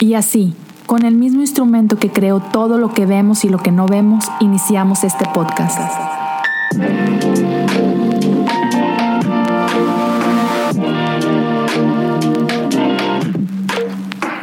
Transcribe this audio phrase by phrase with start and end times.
[0.00, 0.54] Y así,
[0.86, 4.26] con el mismo instrumento que creó todo lo que vemos y lo que no vemos,
[4.38, 5.76] iniciamos este podcast.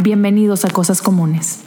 [0.04, 1.64] Bienvenidos a Cosas Comunes.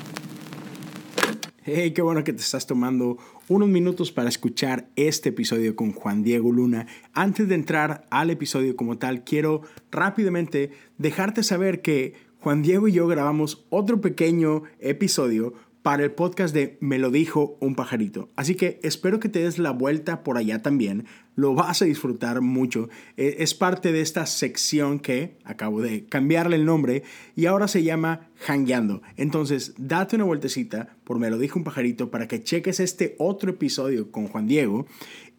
[1.64, 3.16] Hey, qué bueno que te estás tomando
[3.48, 6.86] unos minutos para escuchar este episodio con Juan Diego Luna.
[7.14, 12.92] Antes de entrar al episodio como tal, quiero rápidamente dejarte saber que Juan Diego y
[12.92, 18.28] yo grabamos otro pequeño episodio para el podcast de Me lo dijo un pajarito.
[18.36, 21.06] Así que espero que te des la vuelta por allá también.
[21.34, 22.90] Lo vas a disfrutar mucho.
[23.16, 27.02] E, es parte de esta sección que acabo de cambiarle el nombre
[27.34, 29.02] y ahora se llama Hangueando.
[29.16, 33.50] Entonces, date una vueltecita por Me lo dijo un pajarito para que cheques este otro
[33.50, 34.86] episodio con Juan Diego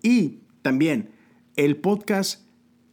[0.02, 1.12] y también
[1.56, 2.49] el podcast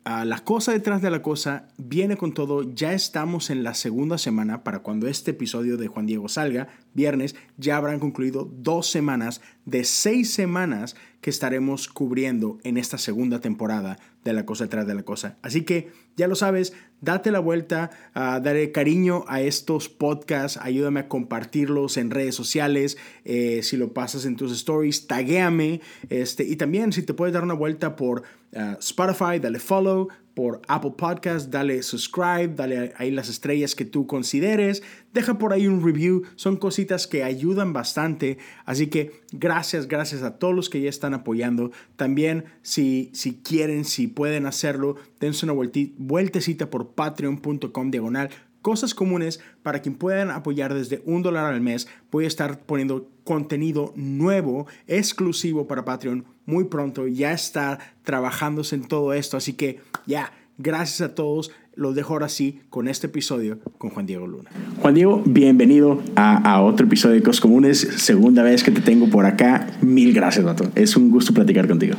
[0.07, 2.63] la cosa detrás de la cosa viene con todo.
[2.75, 7.35] Ya estamos en la segunda semana para cuando este episodio de Juan Diego salga, viernes,
[7.57, 10.95] ya habrán concluido dos semanas de seis semanas
[11.27, 15.39] que estaremos cubriendo en esta segunda temporada de La cosa detrás de la cosa.
[15.43, 21.01] Así que ya lo sabes, date la vuelta, uh, daré cariño a estos podcasts, ayúdame
[21.01, 26.55] a compartirlos en redes sociales, eh, si lo pasas en tus stories, taguéame, este, y
[26.55, 30.07] también si te puedes dar una vuelta por uh, Spotify, dale follow,
[30.37, 34.83] por Apple Podcast, dale subscribe, dale ahí las estrellas que tú consideres,
[35.15, 40.39] deja por ahí un review, son cositas que ayudan bastante, así que gracias, gracias a
[40.39, 45.55] todos los que ya están apoyando, también si, si quieren, si pueden hacerlo, dense una
[45.55, 48.29] vueltecita por patreon.com diagonal
[48.67, 51.87] cosas comunes para quien puedan apoyar desde un dólar al mes.
[52.11, 57.07] Voy a estar poniendo contenido nuevo, exclusivo para Patreon muy pronto.
[57.07, 59.37] Ya está trabajándose en todo esto.
[59.37, 61.53] Así que ya, gracias a todos.
[61.77, 64.51] Los dejo ahora sí con este episodio con Juan Diego Luna.
[64.81, 67.79] Juan Diego, bienvenido a, otro episodio de Cosas Comunes.
[67.79, 69.69] Segunda vez que te tengo por acá.
[69.81, 70.65] Mil gracias, Vato.
[70.75, 71.95] Es un gusto platicar contigo.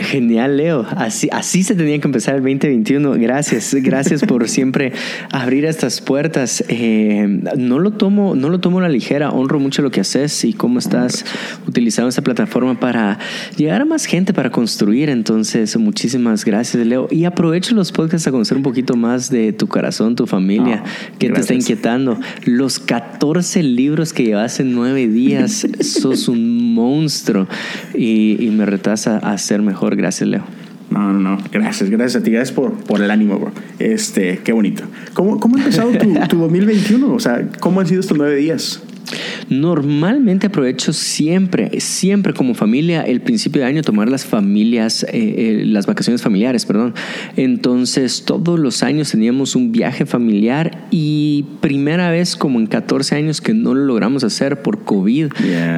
[0.00, 0.86] Genial, Leo.
[0.96, 3.12] Así, así se tenía que empezar el 2021.
[3.12, 4.92] Gracias, gracias por siempre
[5.30, 6.64] abrir estas puertas.
[6.68, 9.30] Eh, no lo tomo, no lo tomo a la ligera.
[9.30, 11.24] Honro mucho lo que haces y cómo estás
[11.66, 13.18] utilizando esta plataforma para
[13.56, 15.10] llegar a más gente, para construir.
[15.10, 17.06] Entonces, muchísimas gracias, Leo.
[17.10, 20.82] Y aprovecho los podcasts a conocer un poquito más de tu corazón, tu familia,
[21.18, 22.18] que te está inquietando.
[22.46, 27.46] Los 14 libros que llevas en nueve días, sos un monstruo
[27.94, 29.89] y, y me retas a hacer mejor.
[29.96, 30.42] Gracias, Leo.
[30.90, 31.38] No, no, no.
[31.52, 32.30] Gracias, gracias a ti.
[32.32, 33.52] Gracias por, por el ánimo, bro.
[33.78, 34.82] Este, qué bonito.
[35.14, 37.12] ¿Cómo, cómo ha empezado tu, tu 2021?
[37.12, 38.82] O sea, ¿cómo han sido estos nueve días?
[39.48, 45.62] Normalmente aprovecho siempre, siempre como familia, el principio de año tomar las familias, eh, eh,
[45.66, 46.94] las vacaciones familiares, perdón.
[47.36, 53.40] Entonces, todos los años teníamos un viaje familiar y primera vez como en 14 años
[53.40, 55.32] que no lo logramos hacer por COVID.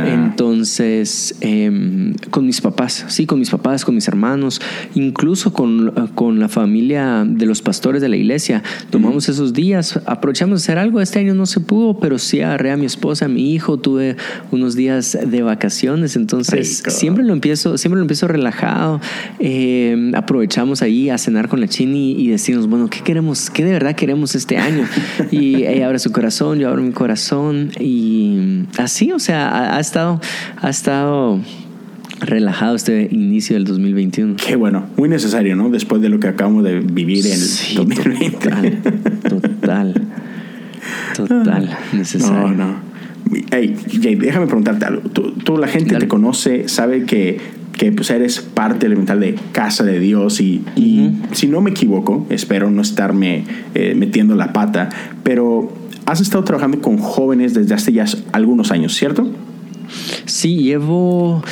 [0.07, 4.61] Entonces, em, con mis papás, sí, con mis papás, con mis hermanos,
[4.95, 10.61] incluso con, con la familia de los pastores de la iglesia, tomamos esos días, aprovechamos
[10.61, 11.01] de hacer algo.
[11.01, 14.17] Este año no se pudo, pero sí agarré a mi esposa, a mi hijo tuve
[14.51, 19.01] unos días de vacaciones, entonces siempre lo empiezo, siempre lo empiezo relajado.
[19.39, 23.51] Eh, aprovechamos ahí a cenar con la Chini y decimos, bueno, ¿qué queremos?
[23.51, 24.87] ¿Qué de verdad queremos este año?
[25.31, 30.21] Y ella abre su corazón, yo abro mi corazón y así, o sea, ha, estado,
[30.61, 31.41] ha estado
[32.21, 34.37] relajado este inicio del 2021.
[34.37, 35.71] Qué bueno, muy necesario, ¿no?
[35.71, 38.39] Después de lo que acabamos de vivir en el 2020.
[38.39, 38.83] Total,
[39.29, 40.09] total,
[41.17, 42.49] total, necesario.
[42.49, 42.92] No, no.
[43.51, 45.03] Hey, Jay, déjame preguntarte algo.
[45.11, 47.41] Tú, la gente te conoce, sabe que,
[47.77, 52.27] que pues eres parte elemental de Casa de Dios y, y si no me equivoco,
[52.31, 53.45] espero no estarme
[53.75, 54.89] eh, metiendo la pata,
[55.23, 55.73] pero
[56.07, 59.31] has estado trabajando con jóvenes desde hace ya algunos años, ¿cierto?
[60.27, 61.43] Sí, llevo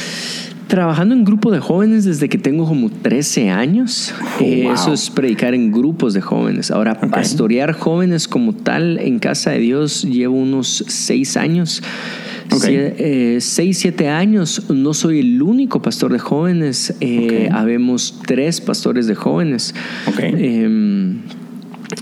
[0.71, 4.15] Trabajando en grupo de jóvenes desde que tengo como 13 años.
[4.39, 6.71] Oh, eh, eso es predicar en grupos de jóvenes.
[6.71, 11.83] Ahora, pastorear jóvenes como tal en Casa de Dios llevo unos 6 años.
[12.51, 13.43] 6,
[13.79, 14.71] 7 eh, años.
[14.71, 16.95] No soy el único pastor de jóvenes.
[17.01, 19.75] Eh, habemos tres pastores de jóvenes.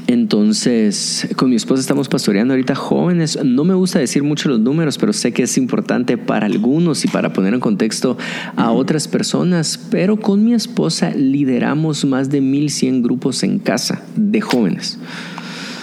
[0.06, 3.38] Entonces, con mi esposa estamos pastoreando ahorita jóvenes.
[3.44, 7.08] No me gusta decir mucho los números, pero sé que es importante para algunos y
[7.08, 8.17] para poner en contexto
[8.56, 9.79] a otras personas.
[9.90, 14.99] Pero con mi esposa lideramos más de 1100 grupos en casa de jóvenes.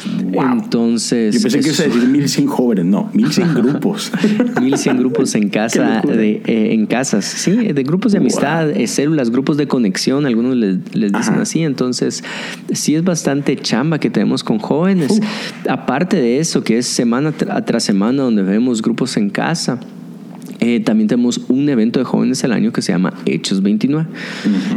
[0.06, 1.36] Entonces.
[1.36, 4.12] Yo pensé que ibas a decir 1100 jóvenes, no, 1100 grupos.
[4.62, 9.30] 1100 grupos en casa, de, eh, en casas, sí, de grupos de amistad, eh, células,
[9.30, 11.62] grupos de conexión, algunos les, dicen así.
[11.64, 12.24] Entonces,
[12.72, 15.22] sí es bastante chamba que tenemos con jóvenes.
[15.70, 19.80] Aparte de eso, que es semana tras semana donde vemos grupos en casa.
[20.66, 24.08] Eh, también tenemos un evento de jóvenes al año que se llama Hechos 29.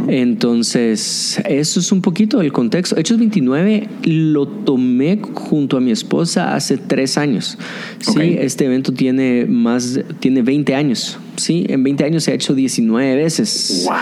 [0.07, 2.95] Entonces, eso es un poquito el contexto.
[2.95, 7.57] Hechos 29 lo tomé junto a mi esposa hace tres años.
[8.01, 11.17] Sí, este evento tiene más, tiene 20 años.
[11.37, 13.85] Sí, en 20 años se ha hecho 19 veces.
[13.87, 13.95] Wow.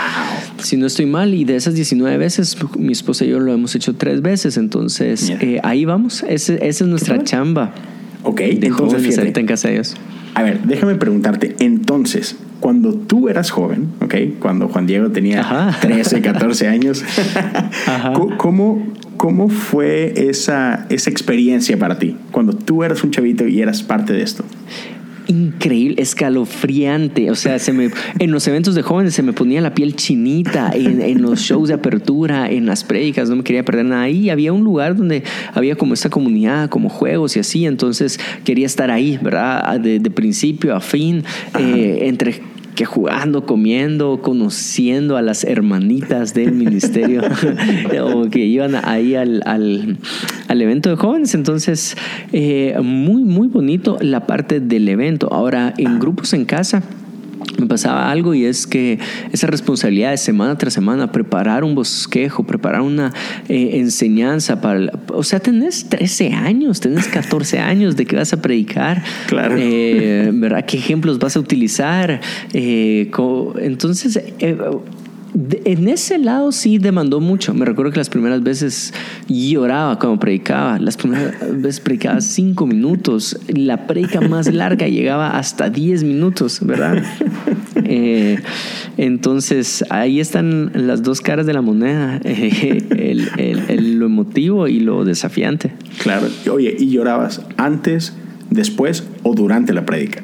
[0.62, 3.74] Si no estoy mal, y de esas 19 veces, mi esposa y yo lo hemos
[3.74, 4.58] hecho tres veces.
[4.58, 6.22] Entonces, eh, ahí vamos.
[6.28, 7.72] esa es nuestra chamba.
[8.24, 9.94] Ok, de entonces jóvenes en casa de Dios.
[10.38, 14.14] A ver, déjame preguntarte, entonces, cuando tú eras joven, ¿ok?
[14.38, 17.04] Cuando Juan Diego tenía 13, 14 años,
[18.36, 18.86] ¿cómo,
[19.16, 22.16] ¿cómo fue esa, esa experiencia para ti?
[22.30, 24.44] Cuando tú eras un chavito y eras parte de esto
[25.28, 27.30] increíble, escalofriante.
[27.30, 30.72] O sea, se me, en los eventos de jóvenes se me ponía la piel chinita,
[30.74, 34.02] en, los shows de apertura, en las prédicas, no me quería perder nada.
[34.02, 35.22] Ahí había un lugar donde
[35.54, 39.78] había como esta comunidad, como juegos y así, entonces quería estar ahí, ¿verdad?
[39.78, 41.22] De, principio a fin,
[41.58, 42.40] eh, entre
[42.78, 47.22] que jugando, comiendo, conociendo a las hermanitas del ministerio
[48.04, 49.98] o que iban ahí al, al,
[50.48, 51.34] evento de jóvenes.
[51.34, 51.96] Entonces,
[52.32, 55.28] eh, muy, muy bonito la parte del evento.
[55.32, 56.82] Ahora, en grupos en casa
[57.58, 58.98] me pasaba algo y es que
[59.32, 63.12] esa responsabilidad de semana tras semana, preparar un bosquejo, preparar una
[63.48, 64.92] eh, enseñanza para...
[65.12, 69.02] o sea, tenés 13 años, tenés 14 años de que vas a predicar.
[69.26, 69.56] Claro.
[69.58, 70.64] Eh, ¿Verdad?
[70.66, 72.20] ¿Qué ejemplos vas a utilizar?
[72.52, 73.10] Eh,
[73.60, 74.20] entonces
[75.34, 77.54] en ese lado sí demandó mucho.
[77.54, 78.94] Me recuerdo que las primeras veces
[79.28, 80.78] lloraba cuando predicaba.
[80.78, 83.38] Las primeras veces predicaba cinco minutos.
[83.48, 87.02] La predica más larga llegaba hasta diez minutos, ¿verdad?
[87.90, 88.38] Eh,
[88.98, 95.72] entonces ahí están las dos caras de la moneda, lo emotivo y lo desafiante.
[96.02, 96.26] Claro.
[96.52, 98.12] Oye, ¿y llorabas antes?
[98.50, 100.22] Después o durante la prédica.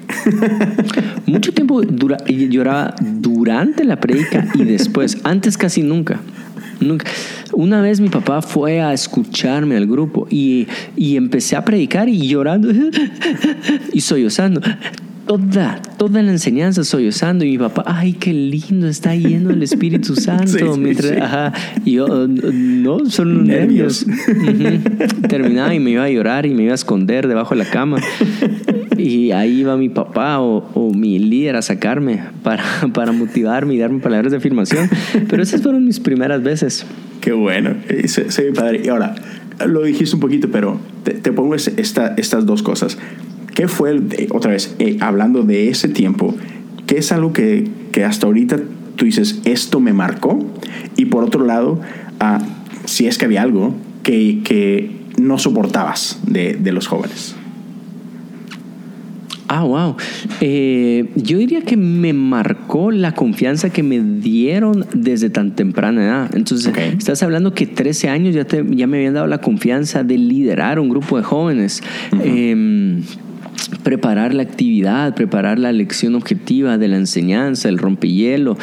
[1.27, 6.21] Mucho tiempo dura, lloraba durante la prédica y después, antes casi nunca.
[6.81, 7.07] Nunca.
[7.53, 10.67] Una vez mi papá fue a escucharme al grupo y,
[10.97, 12.69] y empecé a predicar y llorando
[13.93, 14.61] y sollozando
[15.27, 20.15] toda, toda la enseñanza sollozando y mi papá, ay, qué lindo, está lleno el Espíritu
[20.21, 20.77] Santo.
[21.85, 24.07] y yo, no, son nervios.
[25.29, 27.99] Terminaba y me iba a llorar y me iba a esconder debajo de la cama.
[28.97, 34.01] Y ahí iba mi papá o, mi líder a sacarme para, para motivarme y darme
[34.01, 34.89] palabras de afirmación.
[35.29, 36.87] Pero esas fueron mis primeras veces.
[37.21, 37.75] Qué bueno,
[38.29, 38.83] soy padre.
[38.85, 39.15] Y ahora,
[39.67, 42.99] lo dijiste un poquito, pero te, pongo esta, estas dos cosas.
[43.55, 46.35] ¿Qué fue, otra vez, eh, hablando de ese tiempo,
[46.87, 48.59] qué es algo que, que, hasta ahorita
[48.97, 50.45] tú dices, esto me marcó?
[50.97, 51.81] Y por otro lado,
[52.19, 52.41] ah,
[52.85, 57.37] si es que había algo que, que no soportabas de, de, los jóvenes.
[59.47, 59.97] Ah, wow.
[60.41, 66.35] Eh, yo diría que me marcó la confianza que me dieron desde tan temprana edad.
[66.35, 70.19] Entonces, estás hablando que 13 años ya, te, ya me habían dado la confianza de
[70.19, 71.83] liderar un grupo de jóvenes
[73.69, 78.57] preparar la actividad, preparar la lección objetiva de la enseñanza, el rompehielo,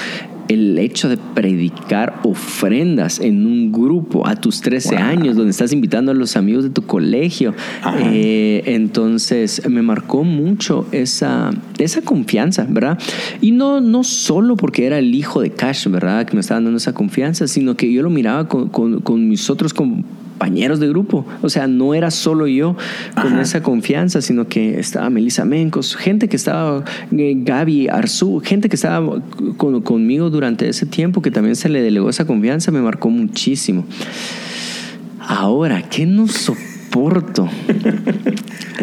[0.47, 6.11] el hecho de predicar ofrendas en un grupo a tus 13 años, donde estás invitando
[6.11, 7.53] a los amigos de tu colegio.
[7.99, 12.99] Eh, entonces me marcó mucho esa, esa confianza, ¿verdad?
[13.39, 16.25] Y no, no solo porque era el hijo de Cash, ¿verdad?
[16.25, 19.73] Que me estaba dando esa confianza, sino que yo lo miraba con, con mis otros
[19.73, 21.23] compañeros compañeros de grupo.
[21.43, 22.75] O sea, no era solo yo
[23.21, 26.83] con esa confianza, sino que estaba Melissa Mencos, gente que estaba,
[27.15, 29.21] eh, Gaby Arzú, gente que estaba
[29.57, 33.85] conmigo durante ese tiempo que también se le delegó esa confianza, me marcó muchísimo.
[35.19, 37.47] Ahora, ¿qué no soporto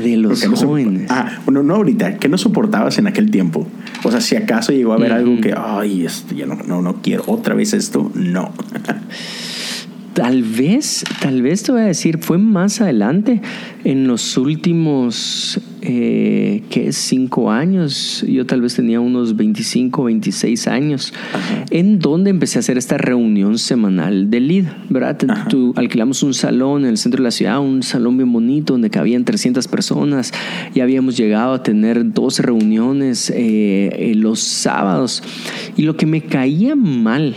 [0.01, 1.11] de los jóvenes?
[1.11, 3.67] ah, bueno, no ahorita, ¿qué no soportabas en aquel tiempo?
[4.05, 7.03] O sea, si acaso llegó a haber algo que, ay, esto, ya no, no, no
[7.03, 8.53] quiero otra vez esto, no.
[10.19, 13.41] Tal vez, tal vez te voy a decir, fue más adelante,
[13.85, 16.93] en los últimos, eh, ¿qué?
[16.93, 21.15] Cinco años, yo tal vez tenía unos 25, 26 años,
[21.71, 25.19] en donde empecé a hacer esta reunión semanal de LID, ¿verdad?
[25.77, 29.25] alquilamos un salón en el centro de la ciudad, un salón bien bonito, donde cabían
[29.25, 30.33] 300 personas,
[30.75, 35.23] y habíamos llegado a tener 12 reuniones eh, los sábados,
[35.77, 37.37] y lo que me caía mal,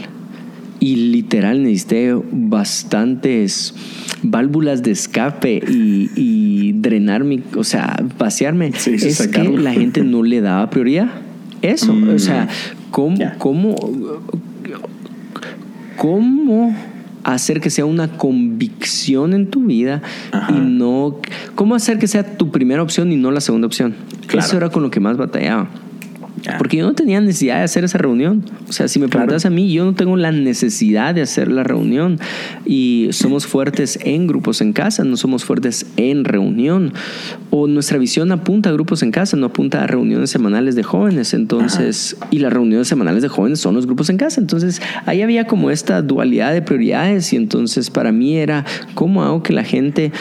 [0.82, 3.76] y literal necesité bastantes
[4.24, 8.70] válvulas de escape y, drenar mi, o sea, vaciarme.
[8.70, 11.10] es que la gente no le daba prioridad.
[11.62, 12.90] Eso, o sea, mm.
[12.90, 13.76] ¿cómo, cómo,
[15.98, 16.76] cómo
[17.24, 20.02] hacer que sea una convicción en tu vida
[20.50, 21.18] y no,
[21.54, 23.94] cómo hacer que sea tu primera opción y no la segunda opción?
[24.36, 25.70] Eso era con lo que más batallaba.
[26.58, 28.44] Porque yo no tenía necesidad de hacer esa reunión.
[28.68, 31.64] O sea, si me preguntas a mí, yo no tengo la necesidad de hacer la
[31.64, 32.20] reunión.
[32.66, 36.94] Y somos fuertes en grupos en casa, no somos fuertes en reunión.
[37.50, 41.34] O nuestra visión apunta a grupos en casa, no apunta a reuniones semanales de jóvenes.
[41.34, 44.42] Entonces, y las reuniones semanales de jóvenes son los grupos en casa.
[44.42, 47.34] Entonces, ahí había como esta dualidad de prioridades.
[47.34, 50.12] Y entonces, para mí era, ¿cómo hago que la gente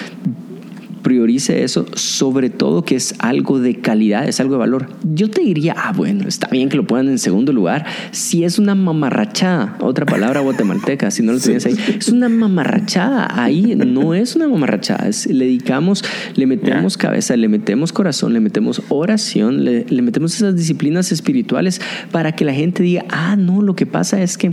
[1.03, 4.89] priorice eso, sobre todo que es algo de calidad, es algo de valor.
[5.15, 8.59] Yo te diría, ah, bueno, está bien que lo pongan en segundo lugar, si es
[8.59, 14.15] una mamarrachada, otra palabra guatemalteca, si no lo tenías ahí, es una mamarrachada, ahí no
[14.15, 16.05] es una mamarrachada, le dedicamos,
[16.35, 21.81] le metemos cabeza, le metemos corazón, le metemos oración, le, le metemos esas disciplinas espirituales
[22.11, 24.53] para que la gente diga, ah, no, lo que pasa es que,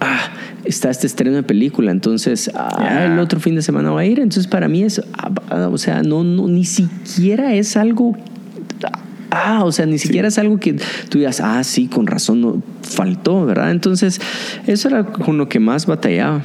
[0.00, 0.30] ah,
[0.70, 4.20] está este estreno de película, entonces ah, el otro fin de semana va a ir.
[4.20, 8.16] Entonces para mí es, ah, o sea, no, no, ni siquiera es algo
[9.30, 10.74] ah, o sea, ni siquiera es algo que
[11.08, 13.70] tú digas, ah, sí, con razón, no, faltó, ¿verdad?
[13.70, 14.20] Entonces,
[14.66, 16.42] eso era con lo que más batallaba.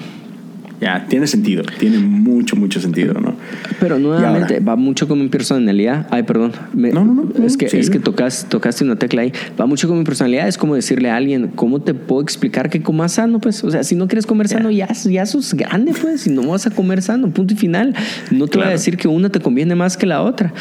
[0.81, 3.35] Ya, tiene sentido, tiene mucho, mucho sentido, ¿no?
[3.79, 6.07] Pero nuevamente va mucho con mi personalidad.
[6.11, 6.51] Ay, perdón.
[6.73, 7.45] no, no, no.
[7.45, 9.31] Es que, es que tocas, tocaste una tecla ahí.
[9.59, 10.47] Va mucho con mi personalidad.
[10.47, 13.39] Es como decirle a alguien, ¿cómo te puedo explicar que comas sano?
[13.39, 16.21] Pues, o sea, si no quieres comer sano, ya, ya sos grande, pues.
[16.21, 17.95] Si no vas a comer sano, punto y final.
[18.31, 20.53] No te voy a decir que una te conviene más que la otra.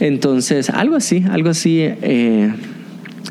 [0.00, 1.78] Entonces, algo así, algo así.
[1.80, 2.52] Eh,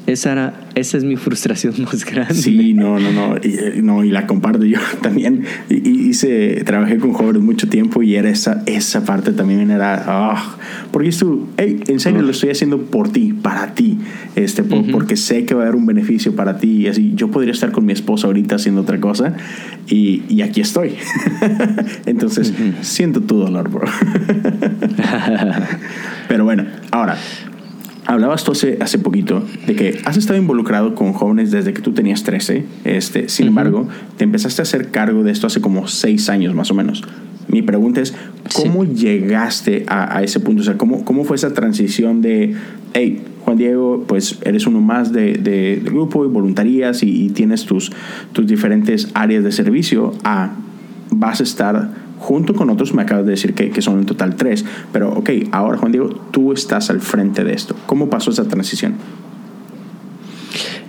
[0.07, 2.33] esa, era, esa es mi frustración más grande.
[2.33, 3.37] Sí, no, no, no.
[3.37, 5.45] Y, eh, no, y la comparto yo también.
[5.69, 10.57] Hice, trabajé con jóvenes mucho tiempo y era esa, esa parte también era, ah,
[10.91, 13.99] porque tú, hey, en serio lo estoy haciendo por ti, para ti,
[14.35, 16.83] este, porque sé que va a haber un beneficio para ti.
[16.83, 19.35] Y así, yo podría estar con mi esposa ahorita haciendo otra cosa
[19.87, 20.93] y, y aquí estoy.
[22.05, 23.87] Entonces, siento tu dolor, bro.
[26.27, 27.17] Pero bueno, ahora,
[28.07, 31.93] Hablabas tú hace, hace poquito de que has estado involucrado con jóvenes desde que tú
[31.93, 32.65] tenías 13.
[32.83, 36.69] Este, sin embargo, te empezaste a hacer cargo de esto hace como 6 años más
[36.69, 37.03] o menos.
[37.47, 38.13] Mi pregunta es,
[38.53, 40.61] ¿cómo llegaste a, ese punto?
[40.61, 42.55] O sea, ¿cómo, ¿cómo fue esa transición de,
[42.93, 47.65] hey, Juan Diego, pues eres uno más de, de, grupo y voluntarías y, y, tienes
[47.65, 47.91] tus,
[48.33, 50.55] tus diferentes áreas de servicio a
[51.11, 54.35] vas a estar junto con otros, me acabas de decir que, que, son en total
[54.35, 57.75] tres, pero ok, ahora Juan Diego, tú estás al frente de esto.
[57.85, 58.95] ¿Cómo pasó esa transición?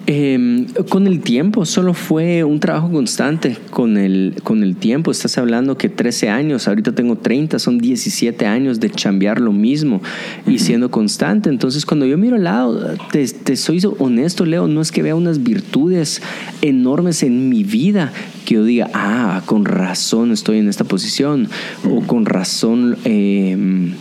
[0.08, 3.56] Em, con el tiempo, solo fue un trabajo constante.
[3.70, 8.46] Con el, con el tiempo, estás hablando que 13 años, ahorita tengo 30, son 17
[8.46, 10.00] años de chambear lo mismo
[10.46, 11.50] y siendo constante.
[11.50, 15.16] Entonces, cuando yo miro al lado, te, te soy honesto, Leo, no es que vea
[15.16, 16.22] unas virtudes
[16.62, 18.12] enormes en mi vida
[18.44, 21.48] que yo diga, ah, con razón estoy en esta posición
[21.84, 23.94] o con razón em,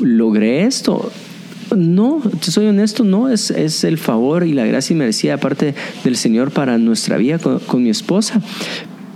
[0.00, 1.10] logré esto
[1.76, 6.16] no, te soy honesto, no, es, es el favor y la gracia merecida aparte del
[6.16, 8.40] Señor para nuestra vida con, mi esposa.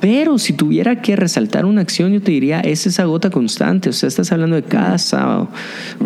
[0.01, 3.89] Pero si tuviera que resaltar una acción, yo te diría, es esa gota constante.
[3.89, 5.49] O sea, estás hablando de cada sábado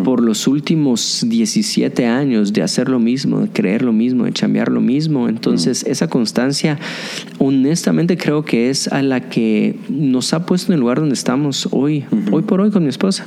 [0.04, 4.70] por los últimos 17 años de hacer lo mismo, de creer lo mismo, de cambiar
[4.70, 5.30] lo mismo.
[5.30, 6.78] Entonces, esa constancia,
[7.38, 11.66] honestamente creo que es a la que nos ha puesto en el lugar donde estamos
[11.70, 13.24] hoy, hoy por hoy con mi esposa.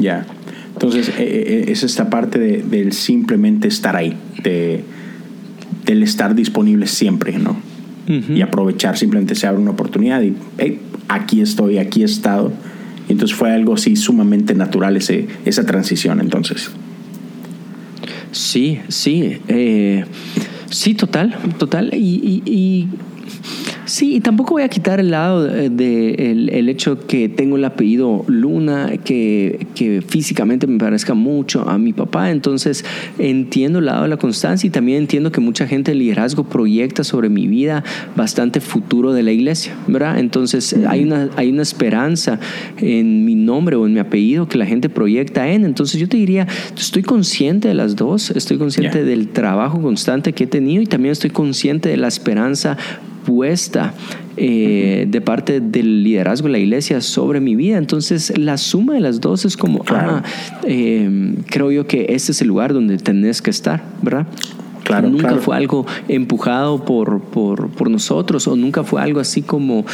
[0.00, 0.26] Ya.
[0.80, 4.84] Entonces, eh, eh, es esta parte de, del simplemente estar ahí, de,
[5.84, 7.56] del estar disponible siempre, ¿no?
[8.08, 12.50] Y aprovechar, simplemente se abre una oportunidad y, hey, aquí estoy, aquí he estado.
[13.06, 16.70] Y entonces fue algo así sumamente natural ese, esa transición, entonces.
[18.32, 19.40] Sí, sí.
[19.48, 20.06] Eh,
[20.70, 21.90] sí, total, total.
[21.92, 22.88] y
[23.88, 27.64] Sí, y tampoco voy a quitar el lado del de, el, hecho que tengo el
[27.64, 32.30] apellido Luna, que, que, físicamente me parezca mucho a mi papá.
[32.30, 32.84] Entonces
[33.18, 37.02] entiendo el lado de la constancia y también entiendo que mucha gente del liderazgo proyecta
[37.02, 37.82] sobre mi vida
[38.14, 40.18] bastante futuro de la iglesia, ¿verdad?
[40.18, 42.38] Entonces hay una, hay una esperanza
[42.76, 45.64] en mi nombre o en mi apellido que la gente proyecta en.
[45.64, 50.44] Entonces yo te diría, estoy consciente de las dos, estoy consciente del trabajo constante que
[50.44, 52.76] he tenido y también estoy consciente de la esperanza
[54.36, 57.76] eh, de parte del liderazgo de la iglesia sobre mi vida.
[57.76, 60.22] Entonces, la suma de las dos es como, ah,
[60.64, 64.26] em, creo yo que este es el lugar donde tenés que estar, ¿verdad?
[64.84, 65.42] Claro, nunca claro.
[65.42, 69.84] fue algo empujado por, por, por, nosotros o nunca fue algo así como,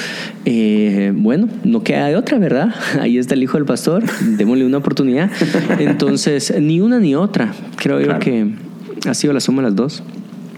[0.45, 2.73] eh, bueno, no queda de otra, ¿verdad?
[3.01, 4.05] Ahí está el hijo del pastor,
[4.37, 5.31] démosle una oportunidad.
[5.81, 7.53] Entonces, ni una ni otra.
[7.77, 8.13] Creo claro.
[8.13, 8.51] yo que
[9.09, 10.03] ha sido la suma de las dos.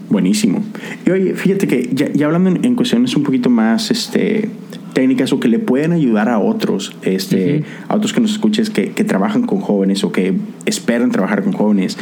[0.09, 0.63] Buenísimo.
[1.05, 4.49] Y oye, fíjate que ya, ya hablando en, en, cuestiones un poquito más este,
[4.93, 7.65] técnicas o que le pueden ayudar a otros, este, uh -huh.
[7.89, 10.33] a otros que nos escuches que, que trabajan con jóvenes o que
[10.65, 11.97] esperan trabajar con jóvenes.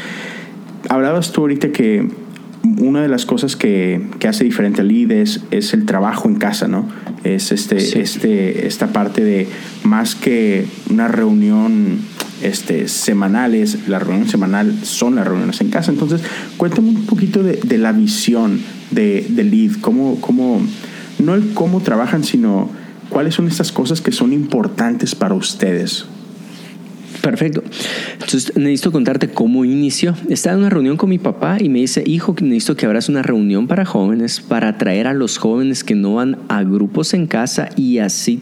[0.87, 2.07] Hablabas tú ahorita que
[2.79, 6.35] una de las cosas que, que hace diferente al lead es, es, el trabajo en
[6.35, 6.87] casa, ¿no?
[7.23, 7.99] Es este, sí.
[7.99, 9.47] este, esta parte de
[9.83, 11.99] más que una reunión
[12.41, 15.91] este, semanales, la reunión semanal son las reuniones en casa.
[15.91, 16.21] Entonces,
[16.57, 18.61] cuéntame un poquito de, de la visión
[18.91, 20.61] de, de lead, cómo, cómo,
[21.19, 22.69] no el cómo trabajan, sino
[23.09, 26.05] cuáles son estas cosas que son importantes para ustedes.
[27.21, 27.63] Perfecto.
[28.13, 30.13] Entonces necesito contarte cómo inició.
[30.29, 33.23] Estaba en una reunión con mi papá y me dice, hijo, necesito que abras una
[33.23, 37.69] reunión para jóvenes para atraer a los jóvenes que no van a grupos en casa
[37.75, 38.41] y así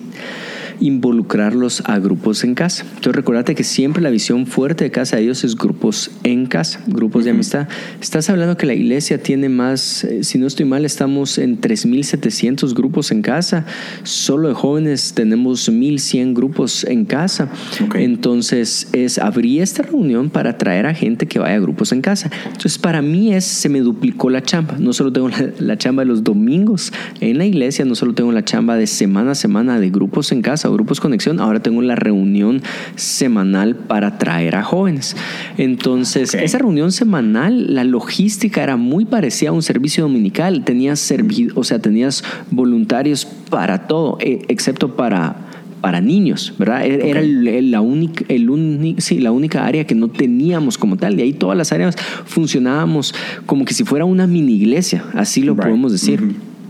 [0.84, 2.84] involucrarlos a grupos en casa.
[2.84, 6.82] Entonces recuérdate que siempre la visión fuerte de Casa de Dios es grupos en casa,
[6.88, 7.70] grupos de amistad.
[8.02, 12.74] Estás hablando que la iglesia tiene más, eh, si no estoy mal, estamos en 3.700
[12.74, 13.66] grupos en casa.
[14.04, 17.50] Solo de jóvenes tenemos 1.100 grupos en casa.
[17.86, 18.04] Okay.
[18.04, 22.30] Entonces es abrir esta reunión para traer a gente que vaya a grupos en casa.
[22.46, 24.76] Entonces para mí es, se me duplicó la chamba.
[24.80, 28.34] No solo tengo la, la chamba de los domingos en la iglesia, no solo tengo
[28.34, 31.96] la chamba de semana a semana de grupos en casa Grupos Conexión, ahora tengo la
[31.96, 32.62] reunión
[32.96, 35.16] semanal para traer a jóvenes.
[35.58, 36.46] Entonces, okay.
[36.46, 40.64] esa reunión semanal, la logística era muy parecida a un servicio dominical.
[40.64, 45.36] Tenías, servi o sea, tenías voluntarios para todo, eh, excepto para
[45.84, 46.86] para niños, ¿verdad?
[46.86, 47.58] Era okay.
[47.58, 51.18] el, la, única, el sí, la única área que no teníamos como tal.
[51.18, 53.14] De ahí todas las áreas funcionábamos
[53.46, 55.64] como que si fuera una mini iglesia, así lo right.
[55.64, 56.22] podemos decir.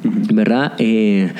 [0.04, 0.74] ¿Verdad?
[0.78, 1.32] Eh,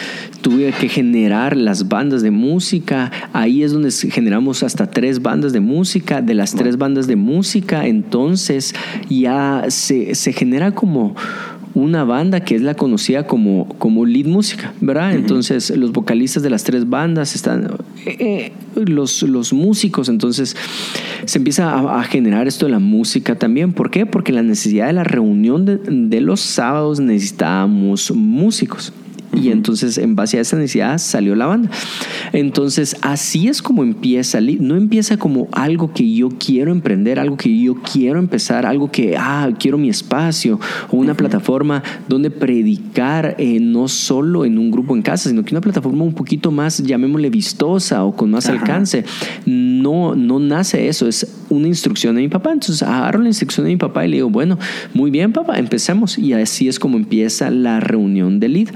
[0.42, 5.60] tuve que generar las bandas de música, ahí es donde generamos hasta tres bandas de
[5.60, 8.76] música, de las tres bandas de música, entonces
[9.10, 11.16] ya se, se genera como
[11.76, 15.12] una banda que es la conocida como, como lead música, ¿verdad?
[15.12, 15.20] Uh -huh.
[15.20, 17.72] Entonces los vocalistas de las tres bandas están,
[18.06, 20.56] eh, los, los músicos, entonces
[21.26, 23.74] se empieza a, a, generar esto de la música también.
[23.74, 24.06] ¿Por qué?
[24.06, 28.94] Porque la necesidad de la reunión de, de los sábados necesitábamos músicos.
[29.44, 31.70] Y entonces en base a esa necesidad salió la banda.
[32.32, 34.40] Entonces así es como empieza.
[34.42, 39.16] No empieza como algo que yo quiero emprender, algo que yo quiero empezar, algo que,
[39.18, 41.18] ah, quiero mi espacio o una uh -huh.
[41.18, 46.04] plataforma donde predicar eh, no solo en un grupo en casa, sino que una plataforma
[46.04, 48.60] un poquito más, llamémosle vistosa o con más Ajá.
[48.60, 49.06] alcance.
[49.46, 52.52] No, no nace eso, es una instrucción de mi papá.
[52.52, 54.58] Entonces agarro la instrucción de mi papá y le digo, bueno,
[54.94, 56.18] muy bien papá, empecemos.
[56.18, 58.68] Y así es como empieza la reunión de lead.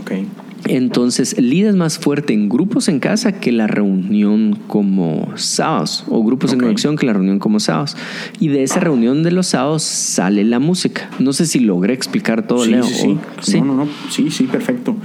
[0.00, 0.26] Okay.
[0.66, 6.50] Entonces, es más fuerte en grupos en casa que la reunión como sábados, o grupos
[6.50, 6.58] okay.
[6.58, 7.96] en conexión que la reunión como sábados.
[8.40, 11.10] Y de esa reunión de los sábados sale la música.
[11.18, 12.84] No sé si logré explicar todo, sí, Leo.
[12.84, 13.18] Sí, sí.
[13.38, 13.60] O, sí.
[13.60, 13.88] No, no, no.
[14.10, 14.96] Sí, sí, perfecto.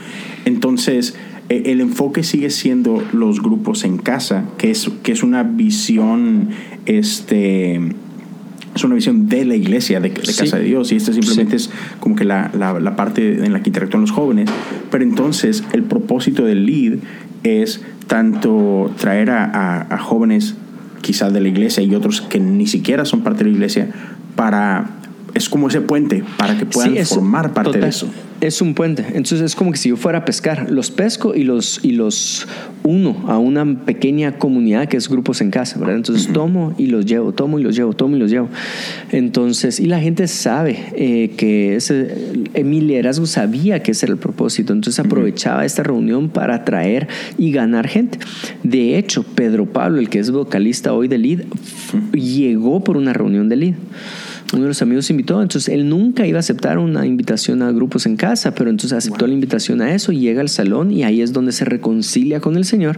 [0.45, 1.15] Entonces,
[1.49, 6.49] eh, el enfoque sigue siendo los grupos en casa, que es, que es una visión,
[6.85, 7.81] este
[8.79, 10.43] es una visión de la iglesia, de, de sí.
[10.43, 11.69] Casa de Dios, y esta simplemente sí.
[11.69, 14.49] es como que la, la, la, parte en la que interactúan los jóvenes.
[14.89, 16.99] Pero entonces el propósito del lead
[17.43, 20.55] es tanto traer a, a, a jóvenes
[21.01, 23.89] quizás de la iglesia y otros que ni siquiera son parte de la iglesia
[24.35, 24.98] para
[25.33, 28.07] es como ese puente para que puedan sí, formar parte total, de eso.
[28.41, 29.05] Es un puente.
[29.09, 32.47] Entonces es como que si yo fuera a pescar, los pesco y los, y los
[32.83, 35.97] uno a una pequeña comunidad que es grupos en casa, ¿verdad?
[35.97, 36.33] Entonces uh -huh.
[36.33, 38.47] tomo y los llevo, tomo y los llevo, tomo y los llevo.
[39.11, 42.15] Entonces, y la gente sabe eh, que ese,
[42.53, 44.73] eh, mi liderazgo sabía que ese era el propósito.
[44.73, 45.65] Entonces aprovechaba uh -huh.
[45.65, 48.19] esta reunión para atraer y ganar gente.
[48.63, 52.19] De hecho, Pedro Pablo, el que es vocalista hoy de Lead, uh -huh.
[52.19, 53.75] llegó por una reunión de Lead
[54.53, 58.05] uno de los amigos invitó, entonces él nunca iba a aceptar una invitación a grupos
[58.05, 59.27] en casa, pero entonces aceptó wow.
[59.27, 62.65] la invitación a eso, llega al salón y ahí es donde se reconcilia con el
[62.65, 62.97] Señor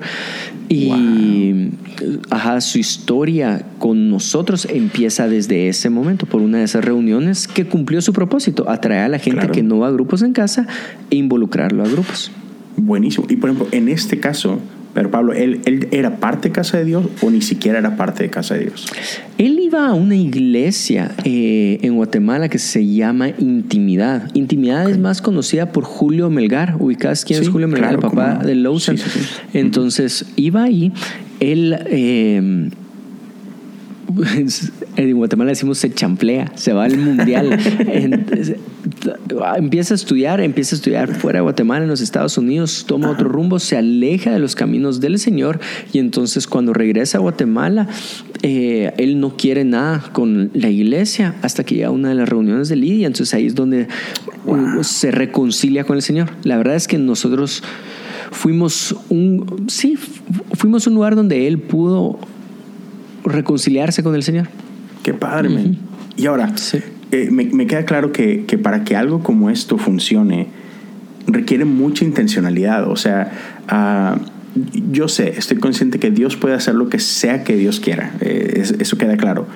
[0.70, 2.20] y wow.
[2.30, 7.66] ajá, su historia con nosotros empieza desde ese momento, por una de esas reuniones que
[7.66, 9.54] cumplió su propósito, atraer a la gente claro.
[9.54, 10.68] que no va a grupos en casa
[11.10, 12.32] e involucrarlo a grupos.
[12.78, 13.28] Buenísimo.
[13.30, 14.60] Y por ejemplo, en este caso,
[14.94, 18.24] pero Pablo, ¿él, ¿él, era parte de Casa de Dios o ni siquiera era parte
[18.24, 18.88] de Casa de Dios?
[19.38, 24.30] Él iba a una iglesia eh, en Guatemala que se llama Intimidad.
[24.34, 24.94] Intimidad okay.
[24.94, 26.76] es más conocida por Julio Melgar.
[26.80, 27.98] ¿Ubicás quién sí, es Julio Melgar?
[27.98, 28.48] Claro, el papá no.
[28.48, 28.98] de Lowson.
[28.98, 29.20] Sí, sí,
[29.54, 30.92] Entonces, iba ahí.
[31.40, 31.78] Él...
[31.88, 32.70] Eh,
[34.98, 37.58] en Guatemala decimos se champlea, se va al mundial.
[39.56, 43.30] empieza a estudiar, empieza a estudiar fuera de Guatemala, en los Estados Unidos, toma otro
[43.30, 45.60] rumbo, se aleja de los caminos del Señor
[45.94, 47.88] y entonces cuando regresa a Guatemala,
[48.42, 52.30] eh, él no quiere nada con la iglesia hasta que llega a una de las
[52.30, 53.88] reuniones de Lidia, entonces ahí es donde
[54.46, 56.30] uh, se reconcilia con el Señor.
[56.44, 57.64] La verdad es que nosotros
[58.32, 59.98] fuimos un, sí,
[60.54, 62.20] fuimos un lugar donde él pudo
[63.24, 64.48] reconciliarse con el Señor.
[65.04, 65.50] Qué padre,
[66.18, 66.54] Y ahora,
[67.12, 70.48] eh, me, queda claro que, para que algo como esto funcione,
[71.28, 72.90] requiere mucha intencionalidad.
[72.90, 73.32] O sea,
[73.68, 74.18] ah,
[74.92, 78.12] yo sé, estoy consciente que Dios puede hacer lo que sea que Dios quiera.
[78.22, 79.48] Eh, eso queda claro.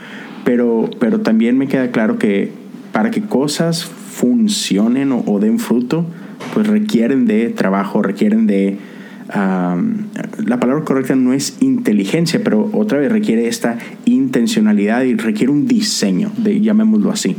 [0.43, 2.51] Pero, pero también me queda claro que
[2.91, 6.05] para que cosas funcionen o den fruto,
[6.53, 8.77] pues requieren de trabajo, requieren de
[9.27, 15.67] la palabra correcta no es inteligencia, pero otra vez requiere esta intencionalidad y requiere un
[15.67, 17.35] diseño, de, llamémoslo así.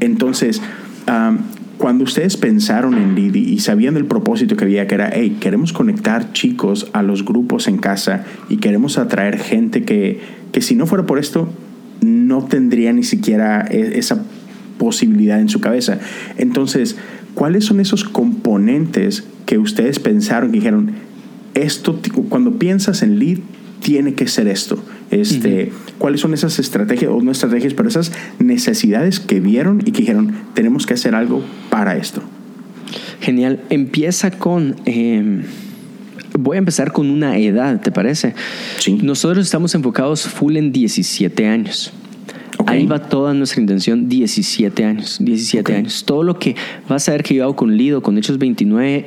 [0.00, 0.62] Entonces,
[1.78, 5.72] cuando ustedes pensaron en Lidi y sabían del propósito que había, que era, hey, queremos
[5.72, 10.20] conectar chicos a los grupos en casa y queremos atraer gente que,
[10.52, 11.48] que si no fuera por esto,
[12.00, 14.24] no tendría ni siquiera e, esa
[14.78, 15.98] posibilidad en su cabeza.
[16.38, 16.96] Entonces,
[17.34, 20.92] ¿cuáles son esos componentes que ustedes pensaron que dijeron,
[21.54, 23.38] esto, cuando piensas en lead,
[23.80, 24.82] tiene que ser esto.
[25.10, 30.00] Este, ¿Cuáles son esas estrategias, o no estrategias, pero esas necesidades que vieron y que
[30.00, 32.22] dijeron, tenemos que hacer algo para esto?
[33.20, 33.60] Genial.
[33.70, 34.76] Empieza con...
[34.86, 35.42] Em,
[36.38, 38.34] voy a empezar con una edad, ¿te parece?
[38.78, 38.98] Sí.
[39.02, 41.92] Nosotros estamos enfocados full en 17 años.
[42.66, 46.04] Ahí va toda nuestra intención, 17 años, 17 años.
[46.06, 46.56] Todo lo que
[46.88, 49.06] vas a ver que yo hago con Lido, con Hechos 29,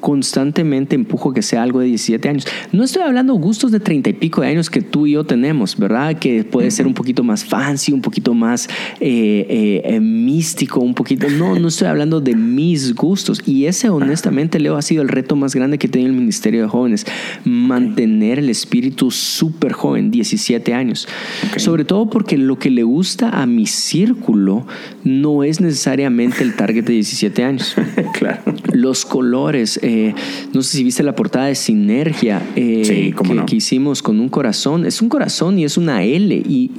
[0.00, 2.46] constantemente empujo que sea algo de 17 años.
[2.72, 5.76] No estoy hablando gustos de 30 y pico de años que tú y yo tenemos,
[5.76, 6.18] ¿verdad?
[6.18, 8.68] Que puede ser un poquito más fancy, un poquito más
[9.00, 11.28] eh, eh, eh, místico, un poquito...
[11.30, 13.42] No, no estoy hablando de mis gustos.
[13.46, 16.68] Y ese, honestamente, Leo, ha sido el reto más grande que tiene el Ministerio de
[16.68, 17.06] Jóvenes.
[17.44, 21.08] Mantener el espíritu súper joven, 17 años.
[21.56, 24.66] Sobre todo porque lo que le gusta a mi círculo
[25.04, 27.76] no es necesariamente el target de 17 años.
[28.18, 28.42] claro.
[28.72, 30.14] Los colores, eh,
[30.52, 33.14] no sé si viste la portada de Sinergia eh,
[33.46, 34.84] que, hicimos con un corazón.
[34.84, 36.70] Es un corazón y es una L y,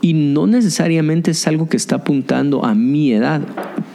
[0.00, 3.42] y, no necesariamente es algo que está apuntando a mi edad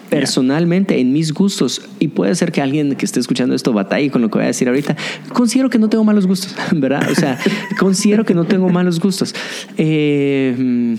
[0.09, 4.21] personalmente, en mis gustos, y puede ser que alguien que esté escuchando esto batalle con
[4.21, 4.97] lo que voy a decir ahorita,
[5.31, 7.09] considero que no tengo malos gustos, ¿verdad?
[7.09, 7.39] O sea,
[7.79, 9.33] considero que no tengo malos gustos.
[9.77, 10.97] Eh,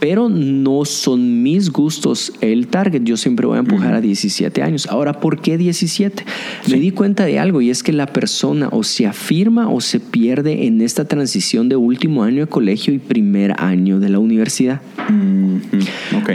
[0.00, 3.02] pero no son mis gustos el target.
[3.04, 4.86] Yo siempre voy a empujar a 17 años.
[4.86, 6.24] Ahora, ¿por qué 17?
[6.68, 10.00] Me di cuenta de algo y es que la persona o se afirma o se
[10.00, 14.80] pierde en esta transición de último año de colegio y primer año de la universidad.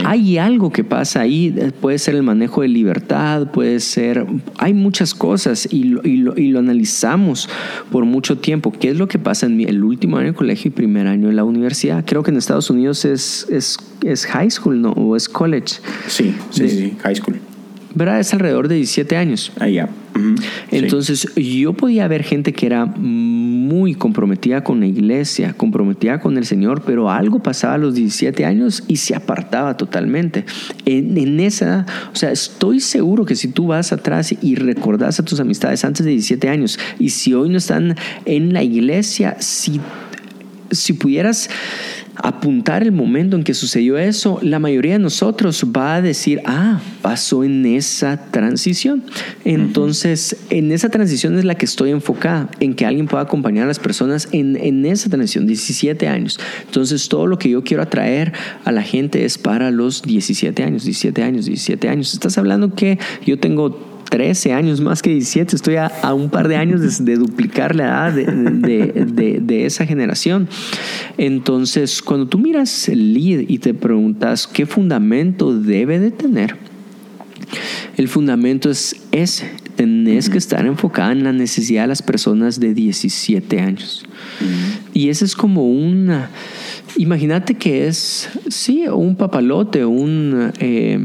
[0.04, 4.26] Hay algo que pasa ahí, eh, puede ser el manejo de libertad, puede ser,
[4.58, 7.48] hay muchas cosas y lo, y lo, y lo analizamos
[7.90, 8.70] por mucho tiempo.
[8.70, 11.34] ¿Qué es lo que pasa en el último año de colegio y primer año de
[11.34, 12.04] la universidad?
[12.06, 14.92] Creo que en Estados Unidos es es, es high school, ¿no?
[14.92, 15.76] O es college.
[16.06, 17.40] Sí, sí, sí, high school.
[17.96, 18.20] ¿Verdad?
[18.20, 19.52] Es alrededor de 17 años.
[19.58, 19.88] Ah, ya.
[20.70, 26.44] Entonces, yo podía ver gente que era muy comprometida con la iglesia, comprometida con el
[26.44, 30.44] Señor, pero algo pasaba a los 17 años y se apartaba totalmente.
[30.84, 35.24] En, en esa, o sea, estoy seguro que si tú vas atrás y recordás a
[35.24, 39.80] tus amistades antes de 17 años y si hoy no están en la iglesia, si,
[40.70, 41.48] si pudieras
[42.16, 46.80] apuntar el momento en que sucedió eso, la mayoría de nosotros va a decir, ah,
[47.02, 49.04] pasó en esa transición.
[49.44, 53.68] Entonces, en esa transición es la que estoy enfocada, en que alguien pueda acompañar a
[53.68, 56.38] las personas en, en esa transición, 17 años.
[56.64, 58.32] Entonces, todo lo que yo quiero atraer
[58.64, 62.12] a la gente es para los 17 años, 17 años, 17 años.
[62.14, 66.56] Estás hablando que yo tengo 13 años más que 17, estoy a, un par de
[66.56, 70.48] años de, duplicar la edad de, esa generación.
[71.18, 76.56] Entonces, cuando tú miras el lead y te preguntas qué fundamento debe de tener,
[77.98, 79.50] el fundamento es ese.
[79.76, 84.06] Tenés que estar enfocada en la necesidad de las personas de 17 años.
[84.94, 86.30] Y ese es como una...
[86.96, 90.52] Imagínate que es, sí, un papalote, un...
[90.58, 90.98] Eh,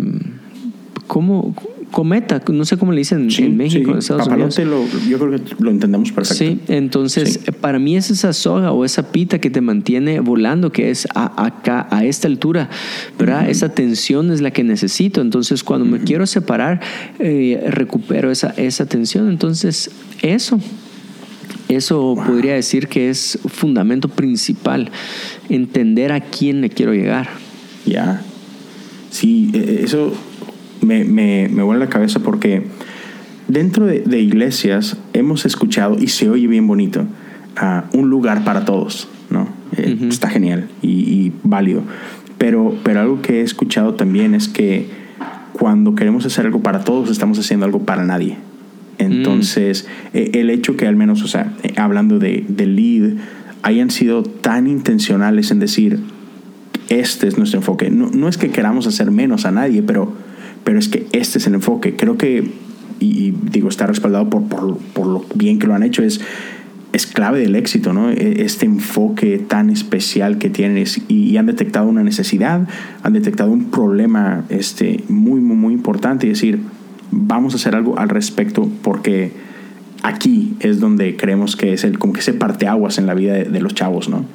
[1.08, 1.54] ¿cómo,
[1.91, 4.58] cometa, no sé cómo le dicen en México, en Estados Unidos.
[5.08, 6.43] yo creo que lo entendemos perfecto.
[6.43, 10.89] Sí, entonces para mí es esa soga o esa pita que te mantiene volando, que
[10.89, 12.69] es a, acá, a esta altura,
[13.19, 13.49] ¿verdad?
[13.49, 15.21] Esa tensión es la que necesito.
[15.21, 16.82] Entonces cuando me quiero separar,
[17.19, 19.30] eh, recupero esa, esa tensión.
[19.30, 20.60] Entonces eso.
[21.67, 24.91] Eso podría decir que es fundamento principal
[25.47, 27.30] entender a quién le quiero llegar.
[27.86, 28.21] Ya.
[29.10, 30.13] Sí, e, e, eso
[30.82, 32.63] me, me, me vuelve la cabeza porque
[33.52, 37.06] dentro de, iglesias hemos escuchado, y se oye bien bonito,
[37.94, 39.48] un lugar para todos, ¿no?
[39.78, 41.84] Eh, está genial y, válido.
[42.38, 44.88] Pero, pero algo que he escuchado también es que
[45.54, 48.38] cuando queremos hacer algo para todos, estamos haciendo algo para nadie.
[48.98, 50.17] Entonces, mm.
[50.17, 53.17] e, el hecho que al menos, o sea, eh, hablando de, de lead,
[53.63, 56.00] hayan sido tan intencionales en decir,
[56.89, 57.89] este es nuestro enfoque.
[57.89, 60.13] No, no, es que queramos hacer menos a nadie, pero,
[60.63, 61.95] pero es que este es el enfoque.
[61.95, 62.43] Creo que,
[63.00, 66.21] y, digo, está respaldado por, por, por, lo bien que lo han hecho, es,
[66.93, 68.10] es clave del éxito, ¿no?
[68.10, 72.67] E, este enfoque tan especial que tienes y, han detectado una necesidad,
[73.04, 76.60] han detectado un problema este, muy, muy, muy importante y decir,
[77.12, 79.32] vamos a hacer algo al respecto porque
[80.04, 83.34] aquí es donde creemos que es el como que se parte aguas en la vida
[83.34, 84.26] de los chavos, ¿no?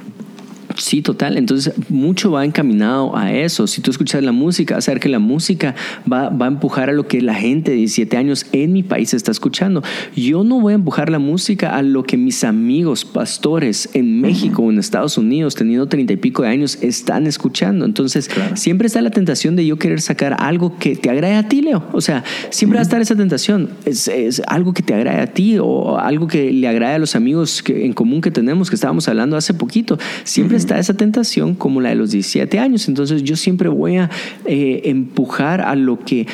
[0.77, 1.39] Sí, total.
[1.39, 3.67] Entonces, mucho va encaminado a eso.
[3.67, 5.75] Si tú escuchas la música, vas a ver que la música
[6.11, 9.15] va, va, a empujar a lo que la gente de 17 años en mi país
[9.15, 9.83] está escuchando.
[10.15, 14.63] Yo no voy a empujar la música a lo que mis amigos pastores en México
[14.63, 17.85] o en Estados Unidos, teniendo treinta y pico de años, están escuchando.
[17.85, 21.63] Entonces, siempre está la tentación de yo querer sacar algo que te agrade a ti,
[21.63, 21.85] Leo.
[21.93, 23.71] O sea, siempre va a estar esa tentación.
[23.85, 27.17] Es, es, algo que te agrade a ti o algo que le agrade a los
[27.17, 29.99] amigos que, en común que tenemos, que estábamos hablando hace poquito.
[30.25, 32.89] Siempre está esa tentación como la de los 17 años.
[32.89, 34.11] Entonces yo siempre voy a
[34.45, 36.27] eh, empujar a lo que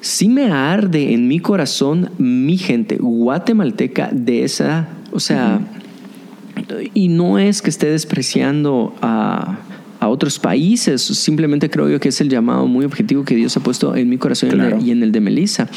[0.00, 5.60] sí me arde en mi corazón mi gente guatemalteca de esa, o sea,
[6.94, 9.58] y no es que esté despreciando a
[10.02, 11.00] a otros países.
[11.00, 14.18] Simplemente creo yo que es el llamado muy objetivo que Dios ha puesto en mi
[14.18, 15.68] corazón y en el de Melissa.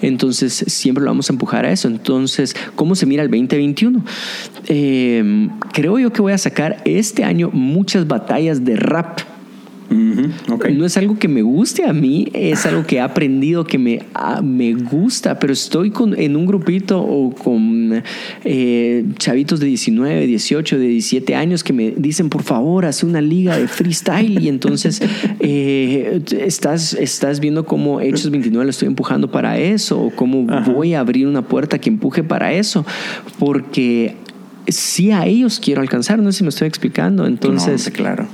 [0.00, 1.86] Entonces, siempre lo vamos a empujar a eso.
[1.86, 4.02] Entonces, ¿cómo se mira el 2021?
[4.68, 9.20] Eh, creo yo que voy a sacar este año muchas batallas de rap
[9.88, 14.00] no es algo que me guste a mí, es algo que he aprendido que me,
[14.14, 18.02] ah, me gusta, pero estoy con, en un grupito o con
[18.44, 23.20] eh, chavitos de 19, 18, de 17 años que me dicen, por favor, haz una
[23.20, 25.00] liga de freestyle y entonces
[25.40, 30.94] eh, estás, estás viendo cómo Hechos 29 lo estoy empujando para eso o cómo voy
[30.94, 32.84] a abrir una puerta que empuje para eso,
[33.38, 34.16] porque
[34.68, 37.88] si a ellos quiero alcanzar, no sé si me estoy explicando, entonces...
[37.90, 38.26] claro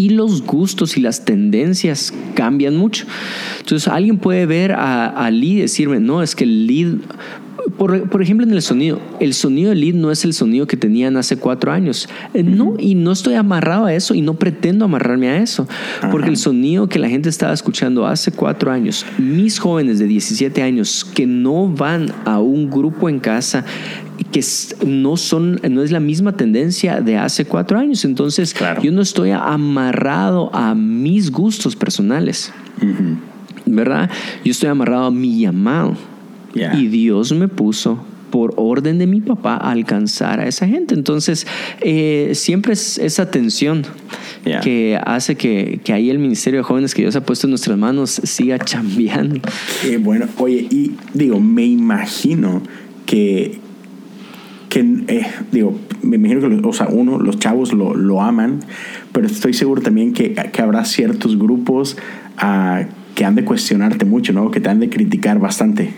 [0.00, 3.04] y los gustos y las tendencias cambian mucho.
[3.58, 6.94] Entonces alguien puede ver a, a Lee y decirme, no, es que el lead
[7.76, 10.78] por, por, ejemplo, en el sonido, el sonido de lead no es el sonido que
[10.78, 12.08] tenían hace cuatro años.
[12.32, 15.68] Eh, no, y no estoy amarrado a eso y no pretendo amarrarme a eso,
[16.10, 20.62] porque el sonido que la gente estaba escuchando hace cuatro años, mis jóvenes de 17
[20.62, 23.66] años que no van a un grupo en casa,
[24.30, 24.44] que
[24.86, 28.04] no son, no es la misma tendencia de hace cuatro años.
[28.04, 32.52] Entonces, yo no estoy amarrado a mis gustos personales.
[33.66, 34.10] ¿Verdad?
[34.44, 35.96] Yo estoy amarrado a mi llamado.
[36.54, 40.94] Y Dios me puso por orden de mi papá a alcanzar a esa gente.
[40.94, 41.46] Entonces,
[41.80, 43.84] eh, siempre es esa tensión
[44.62, 47.76] que hace que, que, ahí el Ministerio de Jóvenes que Dios ha puesto en nuestras
[47.76, 49.40] manos siga chambeando.
[50.00, 52.62] bueno, oye, y digo, me imagino
[53.04, 53.58] que,
[54.70, 58.60] que eh, digo, me imagino que, o sea, uno, los chavos lo, lo aman,
[59.12, 61.96] pero estoy seguro también que, que habrá ciertos grupos
[62.42, 64.50] uh, que han de cuestionarte mucho, ¿no?
[64.50, 65.92] Que te han de criticar bastante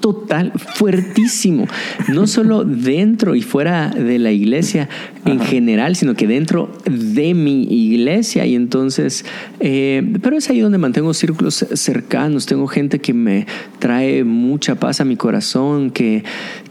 [0.00, 1.66] total, fuertísimo,
[2.06, 4.88] no solo dentro y fuera de la iglesia
[5.26, 8.46] en general, sino que dentro de mi iglesia.
[8.46, 9.24] Y entonces,
[9.60, 13.46] eh, pero es ahí donde mantengo círculos cercanos, tengo gente que me
[13.78, 16.24] trae mucha paz a mi corazón, que,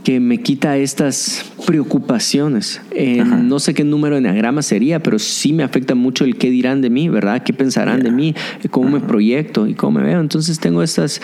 [0.03, 2.81] que me quita estas preocupaciones.
[2.91, 6.49] Eh, no sé qué número de enagrama sería, pero sí me afecta mucho el qué
[6.49, 7.43] dirán de mí, ¿verdad?
[7.43, 8.35] ¿Qué pensarán de mí?
[8.71, 10.19] ¿Cómo me proyecto y cómo me veo?
[10.19, 11.21] Entonces tengo estas,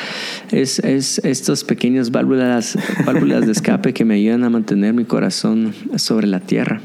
[0.51, 5.73] es, es, estas pequeñas válvulas, válvulas de escape que me ayudan a mantener mi corazón
[5.95, 6.81] sobre la tierra.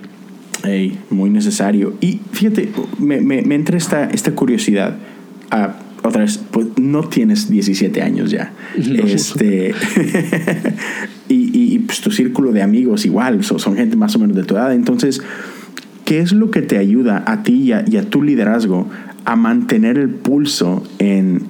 [0.64, 1.94] Hey, muy necesario.
[2.00, 4.96] Y fíjate, me, me, me entra esta, esta curiosidad.
[5.50, 8.52] Ah, otra vez, pues no tienes 17 años ya.
[8.76, 9.74] Este,
[11.28, 14.54] y, y, pues tu círculo de amigos igual, son, gente más o menos de tu
[14.54, 14.72] edad.
[14.72, 15.22] Entonces,
[16.04, 18.88] ¿qué es lo que te ayuda a ti y a, y a tu liderazgo
[19.24, 21.42] a mantener el pulso en,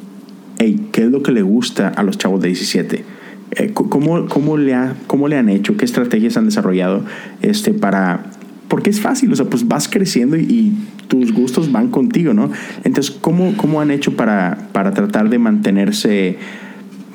[0.59, 3.05] hey, ¿qué es lo que le gusta a los chavos de 17?
[3.53, 5.77] Eh, ¿Cómo, cómo, le ha, ¿Cómo le han hecho?
[5.77, 7.05] ¿Qué estrategias han desarrollado
[7.43, 8.31] este, para...
[8.69, 10.75] Porque es fácil, o sea, pues vas creciendo y,
[11.07, 12.51] tus gustos van contigo, ¿no?
[12.83, 16.37] Entonces, ¿cómo, cómo han hecho para, para tratar de mantenerse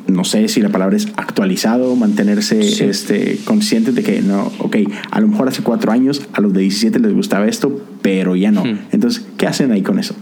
[0.08, 2.60] no sé si la palabra es actualizado, mantenerse
[2.90, 4.78] este, consciente de que no, ok,
[5.10, 8.52] a lo mejor hace cuatro años a los de 17 les gustaba esto, pero ya
[8.52, 8.64] no.
[8.92, 10.16] Entonces, ¿qué hacen ahí con eso?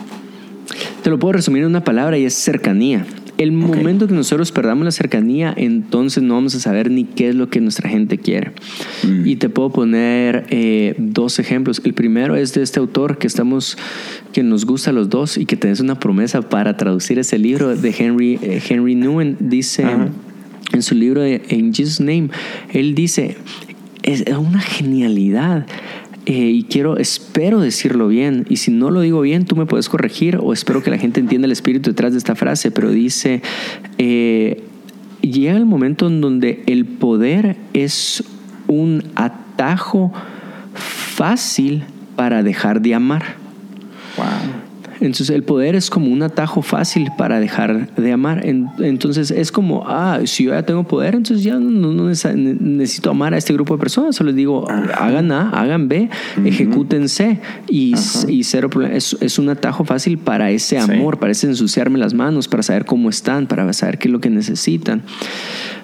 [1.03, 3.05] Te lo puedo resumir en una palabra y es cercanía.
[3.39, 7.35] El momento que nosotros perdamos la cercanía, entonces no vamos a saber ni qué es
[7.35, 8.51] lo que nuestra gente quiere.
[9.03, 9.25] Mm.
[9.25, 11.81] Y te puedo poner eh, dos ejemplos.
[11.85, 13.77] El primero es de este autor que estamos,
[14.33, 17.73] que nos gusta a los dos y que tenés una promesa para traducir ese libro
[17.73, 19.37] de Henry, eh, Henry Newen.
[19.39, 19.85] Dice
[20.73, 22.31] en su libro de In Jesus' Name,
[22.73, 23.37] él dice,
[24.03, 25.65] es una genialidad
[26.29, 29.89] eh, y quiero, espero decirlo bien, y si no lo digo bien, tú me puedes
[29.89, 33.41] corregir o espero que la gente entienda el espíritu detrás de esta frase, pero dice,
[33.97, 34.61] eh,
[35.21, 38.23] llega el momento en donde el poder es
[38.67, 40.13] un atajo
[40.75, 41.83] fácil
[42.15, 43.23] para dejar de amar.
[44.15, 44.68] Wow.
[45.01, 48.45] Entonces el poder es como un atajo fácil para dejar de amar.
[48.45, 53.37] Entonces es como, ah, si yo ya tengo poder, entonces ya no, necesito amar a
[53.37, 54.15] este grupo de personas.
[54.15, 56.09] Solo les digo, hagan A, hagan B,
[56.45, 57.95] ejecútense y,
[58.27, 58.95] y cero problema.
[58.95, 63.09] Es, un atajo fácil para ese amor, para ese ensuciarme las manos, para saber cómo
[63.09, 65.03] están, para saber qué es lo que necesitan.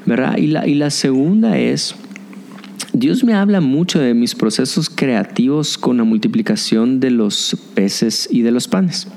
[0.05, 0.37] ¿Verdad?
[0.37, 1.95] Y la, y la segunda es
[2.95, 8.41] Dios me habla mucho de mis procesos creativos con la multiplicación de los peces y
[8.41, 9.07] de los panes.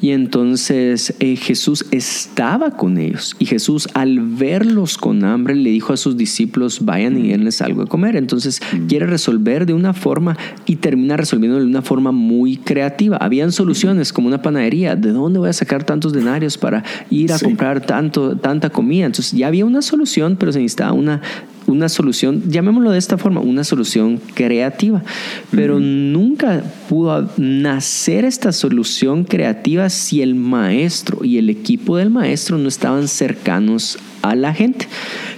[0.00, 5.92] Y entonces eh, Jesús estaba con ellos y Jesús al verlos con hambre le dijo
[5.92, 8.14] a sus discípulos, vayan y denles algo de comer.
[8.14, 8.86] Entonces mm.
[8.86, 13.16] quiere resolver de una forma y termina resolviendo de una forma muy creativa.
[13.16, 14.94] Habían soluciones como una panadería.
[14.94, 19.06] ¿De dónde voy a sacar tantos denarios para ir a comprar tanto, tanta comida?
[19.06, 21.22] Entonces ya había una solución, pero se necesitaba una
[21.66, 25.02] una solución, llamémoslo de esta forma, una solución creativa.
[25.50, 32.58] Pero nunca pudo nacer esta solución creativa si el maestro y el equipo del maestro
[32.58, 34.88] no estaban cercanos a la gente.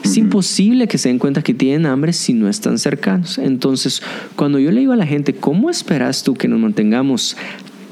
[0.05, 3.39] Es imposible que se den cuenta que tienen hambre si no están cercanos.
[3.39, 4.01] Entonces,
[4.37, 7.37] cuando yo le digo a la gente, ¿cómo esperas tú que nos mantengamos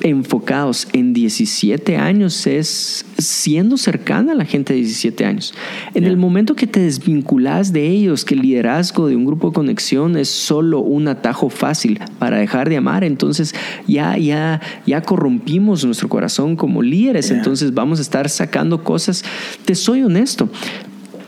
[0.04, 5.54] enfocados en 17 años es siendo cercana a la gente de 17 años.
[5.94, 9.54] En el momento que te desvinculas de ellos, que el liderazgo de un grupo de
[9.54, 13.54] conexión es solo un atajo fácil para dejar de amar, entonces
[13.88, 19.24] ya, ya, ya corrompimos nuestro corazón como líderes, entonces vamos a estar sacando cosas.
[19.64, 20.50] Te soy honesto,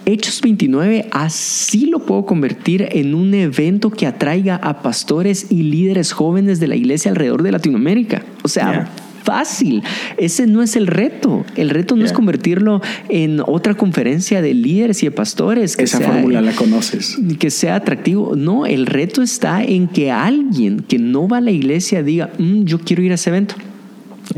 [0.08, 6.12] Hechos 29 así lo puedo convertir en un evento que atraiga a pastores y líderes
[6.12, 8.24] jóvenes de la iglesia alrededor de Latinoamérica.
[8.44, 8.88] O sea,
[9.24, 9.82] fácil.
[10.16, 11.44] Ese no es el reto.
[11.56, 15.76] El reto no es convertirlo en otra conferencia de líderes y de pastores.
[15.76, 17.18] Que Esa fórmula la conoces.
[17.40, 18.36] Que sea atractivo.
[18.36, 22.62] No, el reto está en que alguien que no va a la iglesia diga, mm,
[22.62, 23.56] yo quiero ir a ese evento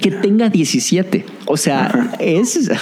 [0.01, 1.27] que tenga 17.
[1.45, 2.71] O sea, es...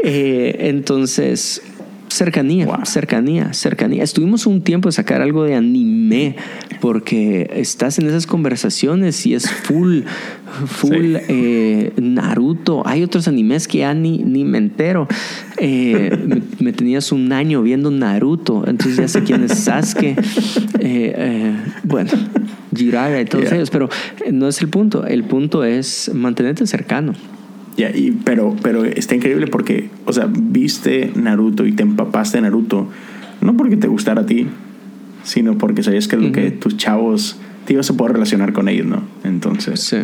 [0.00, 1.60] Eh, entonces,
[2.08, 4.02] Cercanía, cercanía, cercanía.
[4.02, 6.36] Estuvimos un tiempo de sacar algo de anime
[6.80, 10.02] porque estás en esas conversaciones y es full,
[10.66, 12.86] full eh, Naruto.
[12.86, 15.06] Hay otros animes que ya ni, ni me entero.
[15.58, 20.16] Eh, me, tenías un año viendo Naruto, entonces ya sé quién es Sasuke.
[20.80, 22.10] Eh, bueno,
[22.74, 23.88] Jiraiya y todos ellos, pero
[24.32, 25.04] no es el punto.
[25.04, 27.14] El punto es mantenerte cercano
[27.78, 32.88] y, pero, pero está increíble porque, o sea, viste Naruto y te empapaste de Naruto,
[33.40, 34.48] no porque te gustara a ti,
[35.22, 38.86] sino porque sabías que lo que tus chavos te ibas a poder relacionar con ellos,
[38.86, 39.02] ¿no?
[39.24, 39.98] Entonces, sí.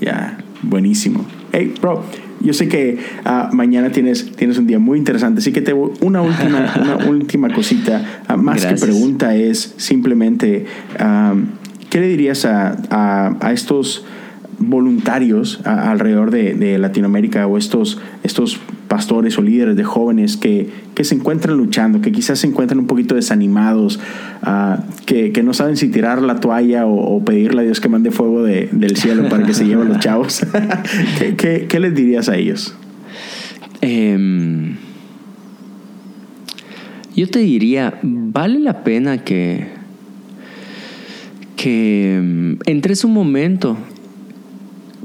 [0.00, 1.24] ya, buenísimo.
[1.52, 2.02] Hey, bro,
[2.40, 6.22] yo sé que ah, mañana tienes, tienes un día muy interesante, así que te una
[6.22, 10.66] última, una última cosita, ah, más que pregunta es simplemente,
[10.98, 11.34] ah,
[11.90, 14.04] ¿qué le dirías a, a, a estos
[14.58, 21.14] voluntarios alrededor de, Latinoamérica o estos, estos pastores o líderes de jóvenes que, que, se
[21.14, 24.00] encuentran luchando, que quizás se encuentran un poquito desanimados,
[24.42, 28.10] ah, que, que, no saben si tirar la toalla o, pedirle a Dios que mande
[28.10, 30.44] fuego del cielo para que se lleven los chavos.
[31.38, 32.74] ¿Qué, qué, les dirías a ellos?
[33.80, 34.76] Em,
[37.16, 39.68] yo te diría, vale la pena que,
[41.56, 43.76] que em, entres un momento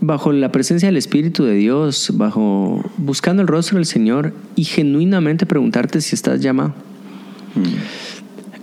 [0.01, 5.45] bajo la presencia del Espíritu de Dios, bajo buscando el rostro del Señor y genuinamente
[5.45, 6.73] preguntarte si estás llamado.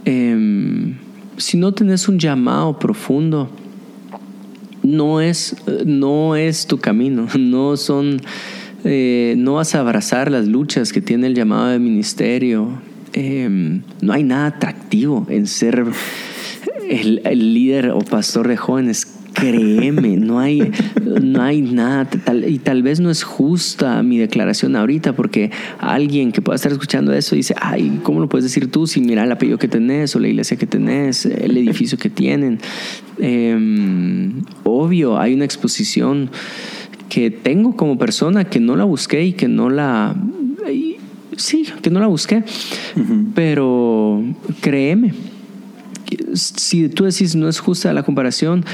[0.05, 0.96] Em,
[1.37, 3.51] si no tenés un llamado profundo,
[4.83, 8.20] no es, no es tu camino, no son,
[8.85, 12.81] eh, no vas a abrazar las luchas que tiene el llamado de ministerio.
[13.12, 15.85] Em, no hay nada atractivo en ser
[16.88, 20.73] el líder o pastor de jóvenes créeme, no hay,
[21.05, 22.09] no hay nada.
[22.49, 27.13] y tal vez no es justa mi declaración ahorita, porque alguien que pueda estar escuchando
[27.13, 30.21] eso dice, ay, ¿cómo lo puedes decir tú si mira el apellido que tenés o
[30.21, 32.59] la iglesia que tenés, el edificio que tienen?
[33.19, 36.31] Em, obvio, hay una exposición
[37.09, 40.17] que tengo como persona que no la busqué y que no la...
[41.37, 42.45] Sí, que no la busqué,
[43.35, 44.25] pero
[44.63, 45.13] créeme,
[46.35, 48.65] si tú decís no es justa la comparación,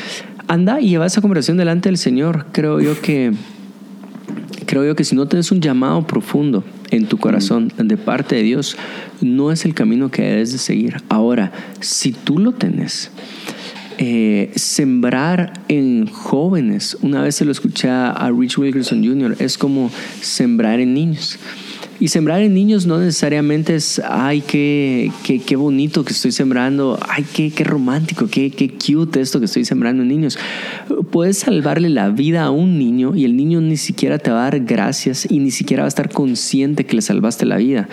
[0.53, 2.47] anda y lleva esa comparación delante del Señor.
[2.53, 3.33] Creo yo que
[4.67, 8.43] creo yo que si no tienes un llamado profundo en tu corazón de parte de
[8.43, 8.77] Dios,
[9.21, 11.03] no es el camino que debes de seguir.
[11.09, 13.11] Ahora, si tú lo tienes,
[13.99, 19.91] eh, sembrar en jóvenes, una vez se lo escuché a Rich Wilkerson Jr., es como
[20.21, 21.39] sembrar en niños.
[22.03, 26.99] Y sembrar en niños no necesariamente es, ay, qué, qué, qué bonito que estoy sembrando,
[27.09, 30.37] ay, qué, qué romántico, qué, qué cute esto que estoy sembrando en niños.
[31.13, 34.51] Puedes salvarle la vida a un niño y el niño ni siquiera te va a
[34.51, 37.89] dar gracias y ni siquiera va a estar consciente que le salvaste la vida.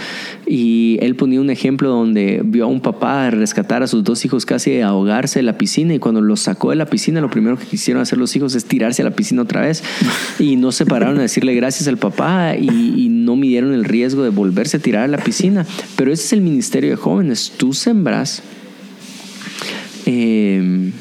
[0.47, 4.43] Y él ponía un ejemplo donde vio a un papá rescatar a sus dos hijos
[4.43, 7.59] casi de ahogarse de la piscina y cuando los sacó de la piscina lo primero
[7.59, 9.83] que quisieron hacer los hijos es tirarse a la piscina otra vez
[10.39, 13.98] y no se pararon a decirle gracias al papá y, y no midieron el riesgo
[13.99, 15.65] riesgo de volverse a tirar a la piscina.
[15.97, 17.51] Pero ese es el ministerio de jóvenes.
[17.57, 18.41] Tú sembras.
[20.05, 20.91] Eh,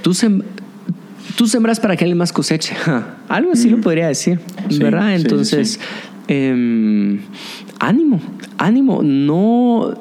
[0.00, 0.16] tú,
[1.36, 2.74] tú sembras para que alguien más coseche.
[3.28, 4.38] algo así lo podría decir.
[4.78, 5.16] ¿Verdad?
[5.16, 5.80] Entonces,
[6.28, 7.20] em,
[7.80, 8.20] ánimo,
[8.58, 9.02] ánimo.
[9.02, 9.92] No,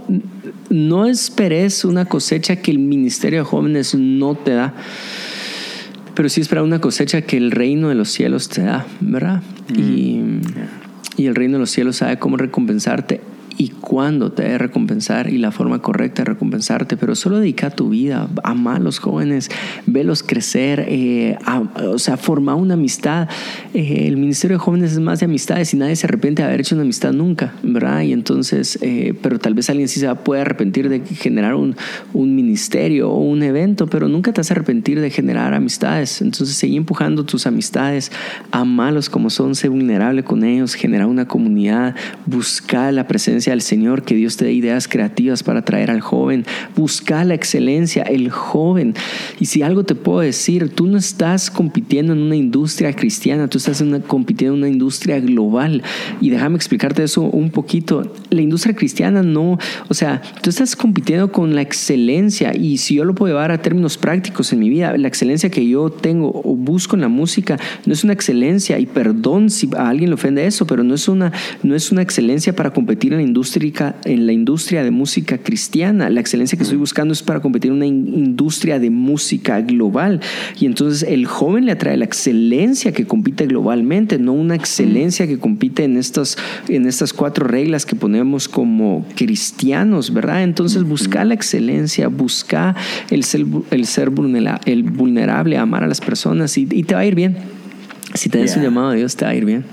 [0.70, 4.76] no esperes una cosecha que el ministerio de jóvenes no te da
[6.14, 9.42] pero sí espera una cosecha que el reino de los cielos te da, ¿verdad?
[9.76, 10.20] Y
[11.22, 13.22] y el reino de los cielos sabe cómo recompensarte
[13.62, 17.90] y cuándo te debe recompensar y la forma correcta de recompensarte, pero solo dedica tu
[17.90, 19.52] vida, ama a los jóvenes,
[19.86, 21.38] velos crecer, eh,
[21.86, 23.30] o sea, forma una amistad.
[23.76, 26.62] Eh, el Ministerio de Jóvenes es más de amistades y nadie se arrepiente de haber
[26.62, 28.02] hecho una amistad nunca, ¿verdad?
[28.02, 31.76] Y entonces, eh, pero tal vez alguien sí se puede arrepentir de generar un,
[32.14, 36.20] un ministerio o un evento, pero nunca te vas a arrepentir de generar amistades.
[36.24, 38.12] Entonces, seguí empujando tus amistades,
[38.50, 41.96] amalos como son, sé vulnerable con ellos, generar una comunidad,
[42.26, 46.46] buscar la presencia al Señor, que Dios te dé ideas creativas para traer al joven.
[46.76, 48.96] Busca la excelencia, el joven.
[49.40, 53.58] Y si algo te puedo decir, tú no estás compitiendo en una industria cristiana, tú
[53.58, 55.84] estás compitiendo en una industria global.
[56.20, 58.14] Y déjame explicarte eso un poquito.
[58.30, 59.58] La industria cristiana no,
[59.90, 62.56] o sea, tú estás compitiendo con la excelencia.
[62.56, 65.68] Y si yo lo puedo llevar a términos prácticos en mi vida, la excelencia que
[65.68, 68.80] yo tengo o busco en la música no es una excelencia.
[68.80, 71.32] Y perdón si a alguien le ofende eso, pero no es una,
[71.64, 76.10] no es una excelencia para competir en la industria en la industria de música cristiana.
[76.10, 80.20] La excelencia que estoy buscando es para competir en una industria de música global.
[80.60, 85.40] Y entonces el joven le atrae la excelencia que compite globalmente, no una excelencia que
[85.40, 90.44] compite en estas, en estas cuatro reglas que ponemos como cristianos, ¿verdad?
[90.44, 92.76] Entonces busca la excelencia, busca
[93.10, 97.06] el ser, el ser vulnerable, el vulnerable, amar a las personas y, te va a
[97.06, 97.38] ir bien.
[98.14, 99.64] Si te das un llamado a Dios, te va a ir bien.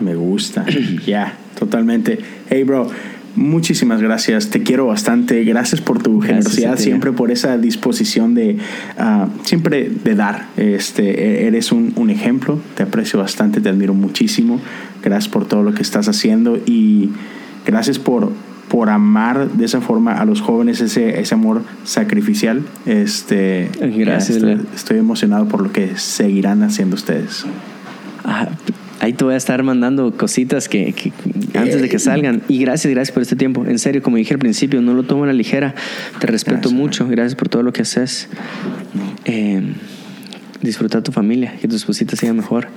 [0.00, 0.64] Me gusta.
[1.06, 2.18] Ya, totalmente.
[2.48, 2.88] Hey, bro.
[3.36, 5.44] Muchísimas gracias, te quiero bastante.
[5.44, 8.58] Gracias por tu generosidad, siempre por esa disposición de
[8.98, 10.48] ah, siempre de dar.
[10.56, 14.60] Este, e-, eres un, un, ejemplo, te aprecio bastante, te admiro muchísimo.
[15.02, 17.10] Gracias por todo lo que estás haciendo y
[17.64, 18.32] gracias por,
[18.68, 22.62] por amar de esa forma a los jóvenes, ese, ese amor sacrificial.
[22.84, 24.38] Este, gracias.
[24.38, 27.46] Estoy, estoy, emocionado por lo que seguirán haciendo ustedes.
[28.24, 28.48] Ah,
[29.00, 30.94] ahí te voy a estar mandando cositas que,
[31.54, 32.42] antes de que salgan.
[32.48, 33.64] Y gracias, gracias por este tiempo.
[33.66, 35.74] En serio, como dije al principio, no lo tomo a la ligera.
[36.20, 37.08] Te respeto mucho.
[37.08, 38.28] Gracias por todo lo que haces.
[39.24, 39.62] Eh,
[40.60, 42.68] disfruta tu familia, que tu esposita sea mejor.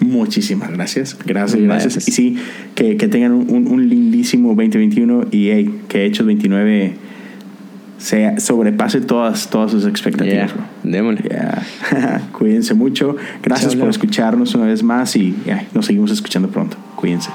[0.00, 1.16] Muchísimas gracias.
[1.24, 2.08] Gracias, gracias.
[2.08, 2.36] Y sí,
[2.74, 7.03] que, tengan un, lindísimo 2021 y hey, que Hechos 29
[8.04, 10.52] se sobrepase todas, todas sus expectativas.
[12.32, 13.16] Cuídense mucho.
[13.42, 15.34] Gracias por escucharnos una vez más y
[15.72, 16.76] nos seguimos escuchando pronto.
[16.96, 17.30] Cuídense.